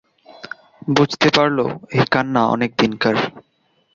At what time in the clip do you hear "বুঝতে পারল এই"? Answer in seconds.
0.87-2.05